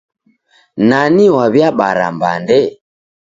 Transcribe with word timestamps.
Nani 0.87 1.25
waw'iabara 1.35 2.07
mbande? 2.15 2.59